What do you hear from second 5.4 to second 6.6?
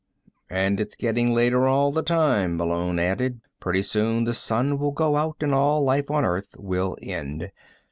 and all life on earth